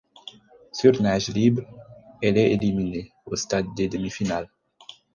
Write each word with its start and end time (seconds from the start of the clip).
Sur 0.71 0.99
nage 0.99 1.27
libre, 1.27 1.61
elle 2.23 2.35
est 2.39 2.53
éliminée 2.53 3.11
au 3.27 3.35
stade 3.35 3.67
des 3.75 3.87
demi-finales. 3.87 4.49